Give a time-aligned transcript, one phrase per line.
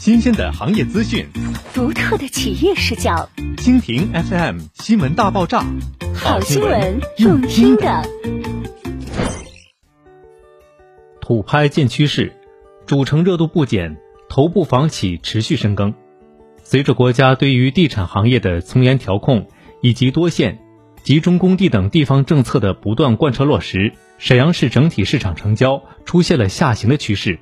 [0.00, 1.26] 新鲜的行业资讯，
[1.74, 3.28] 独特的企业视角。
[3.58, 5.62] 蜻蜓 FM 新闻大爆炸，
[6.14, 8.02] 好新闻，用听的。
[11.20, 12.32] 土拍见趋势，
[12.86, 13.98] 主城热度不减，
[14.30, 15.92] 头部房企持续深耕。
[16.62, 19.48] 随着国家对于地产行业的从严调控
[19.82, 20.60] 以及多线、
[21.02, 27.38] 集中供地等地方政策的不断贯彻落实，沈阳市整体市场成交出现了下行的趋势。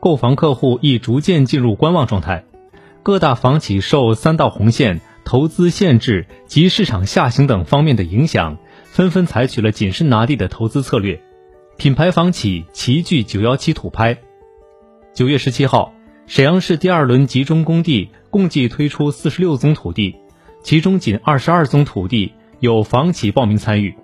[0.00, 2.44] 购房客户亦逐渐进入观望状态，
[3.02, 11.20] 各大房企受三道红线、投资限制及市场下行等方面的影响，纷纷采取了谨慎拿地的投资策略。
[11.76, 14.18] 品牌房企齐聚九幺七土拍。
[15.14, 15.92] 九月十七号，
[16.26, 20.16] 沈阳市第二轮集中供地共计推出四十六宗土地，
[20.62, 23.94] 其中仅二十二宗土地有房企报名参与。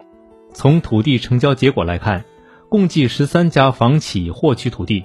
[0.53, 2.25] 从土地成交结果来看，
[2.69, 5.05] 共计十三家房企获取土地。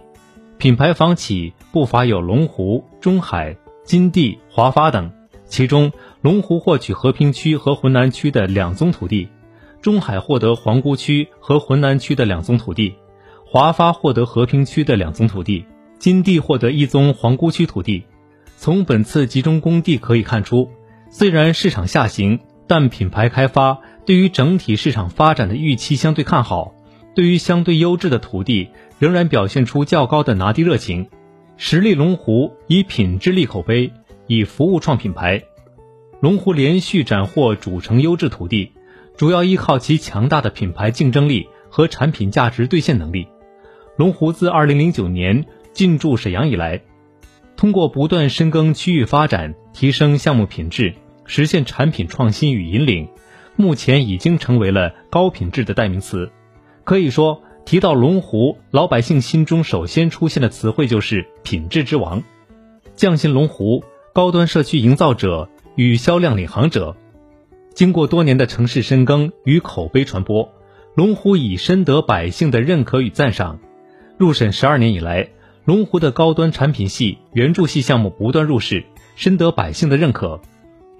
[0.60, 3.56] 品牌房企不乏有龙湖、中海、
[3.86, 5.10] 金地、华发等，
[5.46, 5.90] 其中
[6.20, 9.30] 龙湖获取和平区和浑南区的两宗土地，
[9.82, 12.94] 中海获得皇姑区和浑南区的两宗土地，
[13.46, 15.66] 华发获得和平区的两宗土地，
[15.98, 18.04] 金地获得一宗皇姑区土地。
[18.58, 20.70] 从本次集中供地可以看出，
[21.10, 26.74] 虽然市场下行，但品牌开发对于整体市场发展的预期相对看好。
[27.20, 31.10] 对于相对优质的土地，仍然表现出较高的拿地热情。
[31.58, 33.92] 实力龙湖以品质立口碑，
[34.28, 35.44] 以服务创品牌。
[36.22, 38.72] 龙湖连续斩获主城优质土地，
[39.18, 43.28] 主要依靠其强大的品牌竞争力和产品价值兑现能力。
[43.98, 46.80] 龙湖自2009年进驻沈阳以来，
[47.58, 53.10] 通过不断深耕区域发展，提升项目品质，实现产品创新与引领，
[53.58, 56.32] 目前已经成为了高品质的代名词。
[56.90, 62.24] 可以说，提到龙湖，老百姓心中首先出现的词汇就是品质之王。
[62.96, 66.98] 匠心龙湖，高端社区营造者与销量领航者。
[67.76, 70.52] 经过多年的城市深耕与口碑传播，
[70.96, 73.60] 龙湖已深得百姓的认可与赞赏。
[74.18, 75.30] 入沈十二年以来，
[75.66, 78.84] 龙湖的高端产品系、原著系项目不断入市，
[79.16, 80.42] 深得百姓的认可。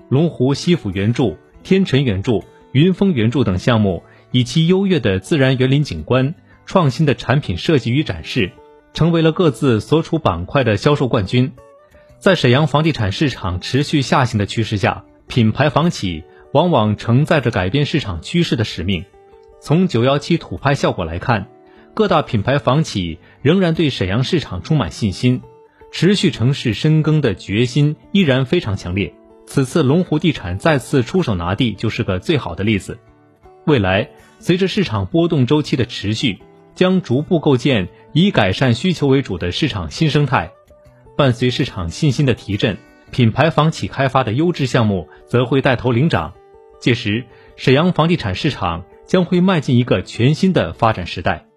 [0.08, 2.42] 龙湖西府原著、天辰原著、
[2.74, 4.04] 云峰原著等项目。
[4.32, 6.36] 以其优越的自然园林景观、
[6.66, 8.52] 创新的产品设计与展示，
[8.94, 11.54] 成为了各自所处板块的销售冠军。
[12.20, 19.06] 在沈阳房地产市场持续下行的趋势下，品牌房企往往承载着改变市场趋势的使命。
[19.62, 21.48] 从九幺七土拍效果来看，
[21.94, 25.42] 各大品牌房企仍然对沈阳市场充满信心，
[25.92, 29.14] 持续城市深耕的决心依然非常强烈。
[29.48, 33.00] 此次龙湖地产再次出手拿地，就是个最好的例子。
[33.66, 34.10] 未来，
[34.40, 36.40] 随着市场波动周期的持续，
[36.74, 40.52] 将逐步构建以改善需求为主的市场新生态。
[41.16, 42.78] 伴随市场信心的提振，
[43.12, 46.34] 品牌房企开发的优质项目则会带头领涨。
[46.80, 47.26] 届时，
[47.58, 51.49] 沈阳房地产市场将会迈进一个全新的发展时代。